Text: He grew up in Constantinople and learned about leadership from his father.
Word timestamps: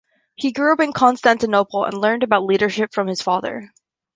He 0.33 0.51
grew 0.51 0.73
up 0.73 0.79
in 0.79 0.93
Constantinople 0.93 1.83
and 1.85 1.93
learned 1.93 2.23
about 2.23 2.43
leadership 2.43 2.91
from 2.91 3.05
his 3.05 3.21
father. 3.21 3.69